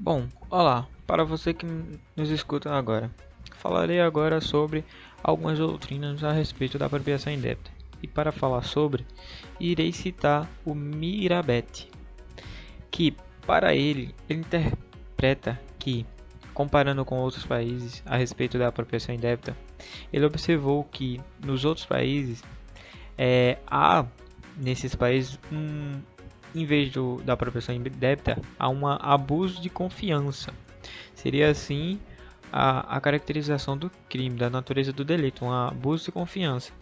Bom, 0.00 0.26
olá, 0.48 0.86
para 1.06 1.22
você 1.22 1.52
que 1.52 1.66
nos 2.16 2.30
escuta 2.30 2.72
agora. 2.72 3.10
Falarei 3.56 4.00
agora 4.00 4.40
sobre 4.40 4.84
algumas 5.22 5.58
doutrinas 5.58 6.24
a 6.24 6.32
respeito 6.32 6.78
da 6.78 6.86
apropriação 6.86 7.32
indébita. 7.32 7.70
E 8.02 8.06
para 8.06 8.32
falar 8.32 8.62
sobre, 8.62 9.04
irei 9.60 9.92
citar 9.92 10.48
o 10.64 10.74
Mirabete, 10.74 11.90
que 12.90 13.14
para 13.46 13.74
ele, 13.74 14.14
ele 14.30 14.40
interpreta 14.40 15.60
que, 15.78 16.06
comparando 16.58 17.04
com 17.04 17.20
outros 17.20 17.46
países 17.46 18.02
a 18.04 18.16
respeito 18.16 18.58
da 18.58 18.66
apropriação 18.66 19.14
indébita, 19.14 19.56
ele 20.12 20.26
observou 20.26 20.82
que 20.82 21.20
nos 21.40 21.64
outros 21.64 21.86
países 21.86 22.42
é, 23.16 23.58
há 23.64 24.04
nesses 24.56 24.92
países 24.92 25.38
um 25.52 26.00
em 26.52 26.64
vez 26.64 26.90
do, 26.90 27.18
da 27.18 27.34
apropriação 27.34 27.76
indébita, 27.76 28.42
há 28.58 28.68
um 28.68 28.88
abuso 28.88 29.62
de 29.62 29.70
confiança. 29.70 30.52
Seria 31.14 31.48
assim 31.48 32.00
a, 32.52 32.96
a 32.96 33.00
caracterização 33.00 33.78
do 33.78 33.88
crime, 34.08 34.36
da 34.36 34.50
natureza 34.50 34.92
do 34.92 35.04
delito, 35.04 35.44
um 35.44 35.52
abuso 35.52 36.06
de 36.06 36.12
confiança. 36.12 36.72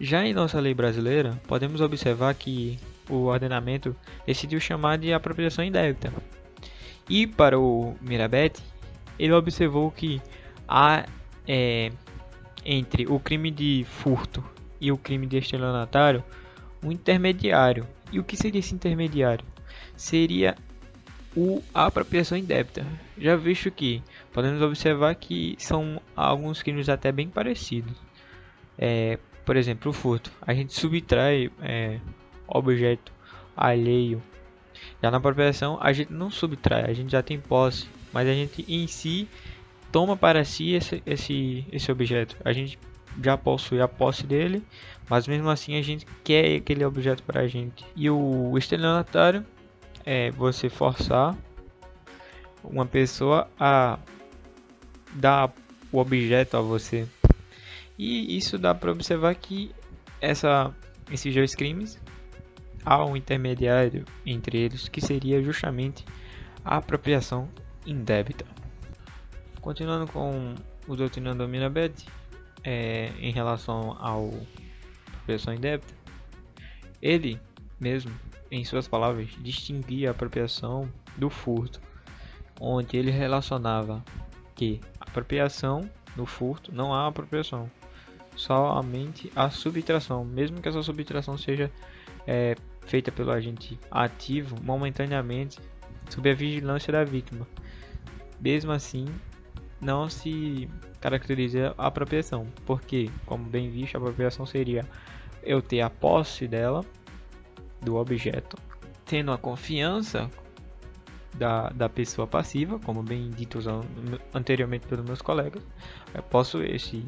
Já 0.00 0.26
em 0.26 0.34
nossa 0.34 0.58
lei 0.58 0.74
brasileira, 0.74 1.40
podemos 1.46 1.80
observar 1.80 2.34
que 2.34 2.76
o 3.08 3.26
ordenamento 3.26 3.94
decidiu 4.26 4.58
chamar 4.58 4.98
de 4.98 5.12
apropriação 5.12 5.64
indébita. 5.64 6.12
E 7.08 7.24
para 7.24 7.58
o 7.58 7.94
Mirabete, 8.00 8.71
ele 9.22 9.32
observou 9.34 9.88
que 9.92 10.20
há 10.66 11.06
é, 11.46 11.92
entre 12.64 13.06
o 13.06 13.20
crime 13.20 13.52
de 13.52 13.86
furto 13.88 14.44
e 14.80 14.90
o 14.90 14.98
crime 14.98 15.28
de 15.28 15.38
estelionatário 15.38 16.24
um 16.82 16.90
intermediário. 16.90 17.86
E 18.10 18.18
o 18.18 18.24
que 18.24 18.36
seria 18.36 18.58
esse 18.58 18.74
intermediário? 18.74 19.44
Seria 19.96 20.56
o, 21.36 21.62
a 21.72 21.86
apropriação 21.86 22.36
indébita. 22.36 22.84
Já 23.16 23.36
visto 23.36 23.70
que 23.70 24.02
podemos 24.32 24.60
observar 24.60 25.14
que 25.14 25.54
são 25.56 26.02
alguns 26.16 26.60
crimes 26.60 26.88
até 26.88 27.12
bem 27.12 27.28
parecidos. 27.28 27.94
É, 28.76 29.20
por 29.44 29.54
exemplo, 29.54 29.90
o 29.90 29.94
furto. 29.94 30.32
A 30.42 30.52
gente 30.52 30.72
subtrai 30.72 31.48
é, 31.62 32.00
objeto 32.48 33.12
alheio. 33.56 34.20
Já 35.00 35.12
na 35.12 35.18
apropriação, 35.18 35.78
a 35.80 35.92
gente 35.92 36.12
não 36.12 36.28
subtrai, 36.28 36.90
a 36.90 36.92
gente 36.92 37.12
já 37.12 37.22
tem 37.22 37.38
posse, 37.38 37.86
mas 38.12 38.28
a 38.28 38.32
gente 38.32 38.64
em 38.68 38.86
si 38.86 39.28
toma 39.90 40.16
para 40.16 40.44
si 40.44 40.72
esse, 40.72 41.02
esse, 41.04 41.66
esse 41.70 41.92
objeto. 41.92 42.36
A 42.44 42.52
gente 42.52 42.78
já 43.22 43.36
possui 43.36 43.80
a 43.80 43.88
posse 43.88 44.26
dele, 44.26 44.62
mas 45.08 45.26
mesmo 45.26 45.50
assim 45.50 45.76
a 45.76 45.82
gente 45.82 46.06
quer 46.24 46.56
aquele 46.56 46.84
objeto 46.84 47.22
para 47.22 47.42
a 47.42 47.48
gente. 47.48 47.84
E 47.94 48.08
o 48.08 48.56
estelionatário 48.56 49.44
é 50.04 50.30
você 50.30 50.68
forçar 50.68 51.36
uma 52.64 52.86
pessoa 52.86 53.48
a 53.58 53.98
dar 55.14 55.52
o 55.90 55.98
objeto 55.98 56.56
a 56.56 56.60
você. 56.60 57.06
E 57.98 58.36
isso 58.36 58.58
dá 58.58 58.74
para 58.74 58.90
observar 58.90 59.34
que 59.34 59.70
essa, 60.20 60.74
esses 61.10 61.34
dois 61.34 61.54
crimes 61.54 62.00
há 62.84 63.04
um 63.04 63.16
intermediário 63.16 64.04
entre 64.24 64.58
eles 64.58 64.88
que 64.88 65.00
seria 65.00 65.42
justamente 65.42 66.04
a 66.64 66.78
apropriação 66.78 67.48
indébita. 67.86 68.44
Continuando 69.60 70.10
com 70.10 70.54
o 70.86 70.96
doutrinando 70.96 71.46
Mirabete, 71.48 72.06
é, 72.64 73.12
em 73.18 73.32
relação 73.32 73.96
ao 74.00 74.30
apropriação 75.06 75.54
indébita, 75.54 75.94
ele 77.00 77.40
mesmo, 77.82 78.12
em 78.50 78.64
suas 78.64 78.86
palavras, 78.86 79.28
distinguia 79.40 80.08
a 80.08 80.12
apropriação 80.12 80.88
do 81.16 81.28
furto, 81.28 81.80
onde 82.60 82.96
ele 82.96 83.10
relacionava 83.10 84.02
que 84.54 84.80
apropriação 85.00 85.90
no 86.16 86.24
furto 86.24 86.72
não 86.72 86.94
há 86.94 87.08
apropriação, 87.08 87.68
somente 88.36 89.32
a 89.34 89.50
subtração, 89.50 90.24
mesmo 90.24 90.60
que 90.60 90.68
essa 90.68 90.82
subtração 90.82 91.36
seja 91.36 91.70
é, 92.24 92.54
feita 92.82 93.10
pelo 93.10 93.32
agente 93.32 93.78
ativo 93.90 94.56
momentaneamente 94.62 95.58
sob 96.12 96.30
a 96.30 96.34
vigilância 96.34 96.92
da 96.92 97.04
vítima. 97.04 97.46
Mesmo 98.40 98.72
assim, 98.72 99.06
não 99.80 100.08
se 100.08 100.68
caracteriza 101.00 101.74
a 101.78 101.86
apropriação, 101.86 102.46
porque, 102.66 103.10
como 103.26 103.44
bem 103.44 103.70
visto, 103.70 103.96
a 103.96 103.98
apropriação 103.98 104.46
seria 104.46 104.86
eu 105.42 105.60
ter 105.60 105.80
a 105.80 105.90
posse 105.90 106.46
dela, 106.46 106.84
do 107.80 107.96
objeto, 107.96 108.56
tendo 109.04 109.32
a 109.32 109.38
confiança 109.38 110.30
da, 111.34 111.70
da 111.70 111.88
pessoa 111.88 112.26
passiva, 112.26 112.78
como 112.78 113.02
bem 113.02 113.30
dito 113.30 113.58
anteriormente 114.32 114.86
pelos 114.86 115.04
meus 115.04 115.20
colegas, 115.20 115.62
eu 116.14 116.22
posso 116.22 116.62
esse, 116.62 117.04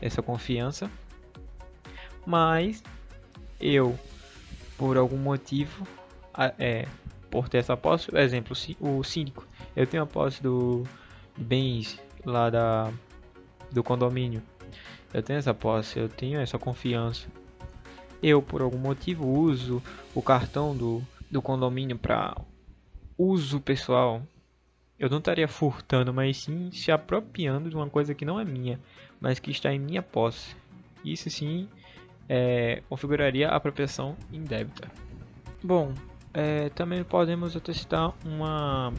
essa 0.00 0.22
confiança, 0.22 0.90
mas 2.24 2.82
eu, 3.60 3.98
por 4.78 4.96
algum 4.96 5.18
motivo, 5.18 5.86
é, 6.58 6.86
por 7.30 7.48
ter 7.48 7.58
essa 7.58 7.76
posse, 7.76 8.14
exemplo, 8.16 8.56
o 8.80 9.02
síndico, 9.04 9.46
eu 9.76 9.86
tenho 9.86 10.02
a 10.02 10.06
posse 10.06 10.42
do 10.42 10.84
bens 11.36 11.98
lá 12.24 12.50
da 12.50 12.92
do 13.70 13.82
condomínio. 13.84 14.42
Eu 15.12 15.22
tenho 15.22 15.38
essa 15.38 15.54
posse, 15.54 15.98
eu 15.98 16.08
tenho 16.08 16.40
essa 16.40 16.58
confiança. 16.58 17.28
Eu, 18.22 18.42
por 18.42 18.60
algum 18.60 18.78
motivo, 18.78 19.26
uso 19.26 19.82
o 20.14 20.20
cartão 20.20 20.76
do, 20.76 21.02
do 21.30 21.40
condomínio 21.40 21.96
para 21.96 22.36
uso 23.16 23.60
pessoal. 23.60 24.22
Eu 24.98 25.08
não 25.08 25.18
estaria 25.18 25.48
furtando, 25.48 26.12
mas 26.12 26.36
sim 26.38 26.70
se 26.72 26.92
apropriando 26.92 27.70
de 27.70 27.76
uma 27.76 27.88
coisa 27.88 28.14
que 28.14 28.24
não 28.24 28.38
é 28.38 28.44
minha, 28.44 28.78
mas 29.20 29.38
que 29.38 29.50
está 29.50 29.72
em 29.72 29.78
minha 29.78 30.02
posse. 30.02 30.54
Isso 31.04 31.30
sim 31.30 31.68
é, 32.28 32.82
configuraria 32.88 33.48
a 33.48 33.56
apropriação 33.56 34.16
indébita. 34.30 34.90
Bom, 35.62 35.94
é, 36.32 36.68
também 36.70 37.02
podemos 37.02 37.56
atestar 37.56 38.12
uma 38.24 38.92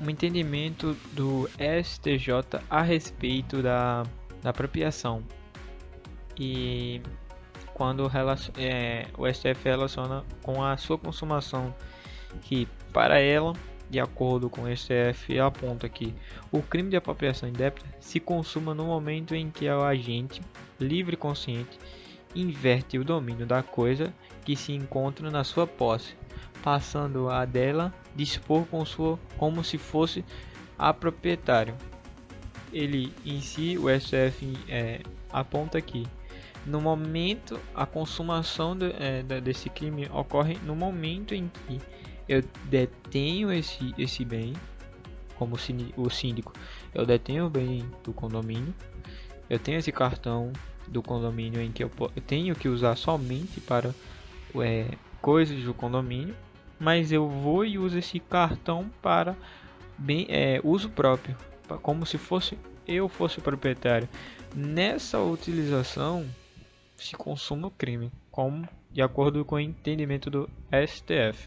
um 0.00 0.10
entendimento 0.10 0.96
do 1.12 1.48
STJ 1.82 2.60
a 2.68 2.82
respeito 2.82 3.62
da, 3.62 4.02
da 4.42 4.50
apropriação. 4.50 5.22
E 6.38 7.00
quando 7.72 8.10
é, 8.58 9.06
o 9.16 9.32
STF 9.32 9.64
relaciona 9.64 10.24
com 10.42 10.62
a 10.62 10.76
sua 10.76 10.98
consumação 10.98 11.74
que 12.42 12.68
para 12.92 13.20
ela 13.20 13.52
de 13.88 14.00
acordo 14.00 14.50
com 14.50 14.62
o 14.62 14.76
STF 14.76 15.38
aponta 15.38 15.88
que 15.88 16.14
o 16.50 16.62
crime 16.62 16.90
de 16.90 16.96
apropriação 16.96 17.48
indébita 17.48 17.86
se 18.00 18.18
consuma 18.18 18.74
no 18.74 18.86
momento 18.86 19.34
em 19.34 19.50
que 19.50 19.68
o 19.68 19.82
agente 19.82 20.40
livre 20.80 21.14
e 21.14 21.16
consciente 21.16 21.78
inverte 22.34 22.98
o 22.98 23.04
domínio 23.04 23.46
da 23.46 23.62
coisa 23.62 24.12
que 24.44 24.56
se 24.56 24.72
encontra 24.72 25.30
na 25.30 25.44
sua 25.44 25.66
posse 25.66 26.14
passando 26.64 27.28
a 27.28 27.44
dela 27.44 27.92
dispor 28.16 28.64
com 28.64 28.86
sua, 28.86 29.18
como 29.36 29.62
se 29.62 29.76
fosse 29.76 30.24
a 30.78 30.94
proprietário. 30.94 31.74
Ele 32.72 33.12
em 33.22 33.38
si, 33.42 33.76
o 33.76 33.84
STF 33.88 34.56
é, 34.66 35.00
aponta 35.30 35.76
aqui. 35.76 36.06
No 36.64 36.80
momento, 36.80 37.60
a 37.74 37.84
consumação 37.84 38.74
de, 38.74 38.94
é, 38.98 39.22
desse 39.42 39.68
crime 39.68 40.08
ocorre 40.10 40.56
no 40.64 40.74
momento 40.74 41.34
em 41.34 41.50
que 41.66 41.78
eu 42.26 42.42
detenho 42.64 43.52
esse, 43.52 43.94
esse 43.98 44.24
bem, 44.24 44.54
como 45.36 45.56
o 45.96 46.10
síndico, 46.10 46.54
eu 46.94 47.04
detenho 47.04 47.44
o 47.44 47.50
bem 47.50 47.86
do 48.02 48.14
condomínio, 48.14 48.74
eu 49.50 49.58
tenho 49.58 49.78
esse 49.78 49.92
cartão 49.92 50.50
do 50.86 51.02
condomínio 51.02 51.60
em 51.60 51.72
que 51.72 51.82
eu, 51.82 51.90
tenho 52.26 52.54
que 52.54 52.68
usar 52.68 52.96
somente 52.96 53.60
para 53.60 53.94
é, 54.56 54.88
coisas 55.20 55.62
do 55.62 55.74
condomínio 55.74 56.34
mas 56.78 57.12
eu 57.12 57.28
vou 57.28 57.64
e 57.64 57.78
uso 57.78 57.98
esse 57.98 58.18
cartão 58.20 58.90
para 59.00 59.36
bem, 59.96 60.26
é, 60.28 60.60
uso 60.62 60.88
próprio, 60.90 61.36
como 61.82 62.04
se 62.04 62.18
fosse 62.18 62.58
eu 62.86 63.08
fosse 63.08 63.38
o 63.38 63.42
proprietário. 63.42 64.06
Nessa 64.54 65.18
utilização 65.18 66.28
se 66.96 67.16
consuma 67.16 67.68
o 67.68 67.70
crime, 67.70 68.12
como 68.30 68.68
de 68.92 69.00
acordo 69.00 69.42
com 69.44 69.54
o 69.54 69.60
entendimento 69.60 70.28
do 70.28 70.48
STF. 70.70 71.42